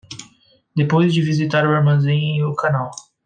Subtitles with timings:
[0.75, 2.89] Depois de visitar o armazém e o canal